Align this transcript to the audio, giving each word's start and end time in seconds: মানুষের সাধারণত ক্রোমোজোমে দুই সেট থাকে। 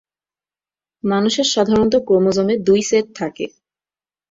মানুষের 1.03 1.47
সাধারণত 1.53 1.93
ক্রোমোজোমে 2.07 2.55
দুই 2.67 2.81
সেট 2.89 3.05
থাকে। 3.15 3.45